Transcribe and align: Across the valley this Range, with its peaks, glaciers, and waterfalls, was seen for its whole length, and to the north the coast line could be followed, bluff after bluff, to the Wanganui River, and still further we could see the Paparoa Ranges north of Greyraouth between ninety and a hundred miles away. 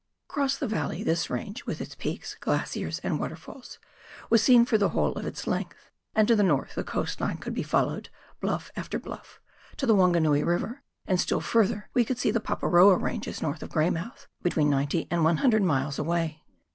Across 0.27 0.57
the 0.57 0.67
valley 0.67 1.03
this 1.03 1.29
Range, 1.29 1.63
with 1.67 1.79
its 1.79 1.93
peaks, 1.93 2.35
glaciers, 2.39 2.97
and 3.03 3.19
waterfalls, 3.19 3.77
was 4.31 4.41
seen 4.41 4.65
for 4.65 4.73
its 4.77 4.83
whole 4.85 5.11
length, 5.11 5.91
and 6.15 6.27
to 6.27 6.35
the 6.35 6.41
north 6.41 6.73
the 6.73 6.83
coast 6.83 7.21
line 7.21 7.37
could 7.37 7.53
be 7.53 7.61
followed, 7.61 8.09
bluff 8.39 8.71
after 8.75 8.97
bluff, 8.97 9.39
to 9.77 9.85
the 9.85 9.93
Wanganui 9.93 10.41
River, 10.43 10.81
and 11.05 11.21
still 11.21 11.39
further 11.39 11.87
we 11.93 12.03
could 12.03 12.17
see 12.17 12.31
the 12.31 12.39
Paparoa 12.39 12.99
Ranges 12.99 13.43
north 13.43 13.61
of 13.61 13.69
Greyraouth 13.69 14.25
between 14.41 14.71
ninety 14.71 15.07
and 15.11 15.23
a 15.23 15.33
hundred 15.35 15.61
miles 15.61 15.99
away. 15.99 16.41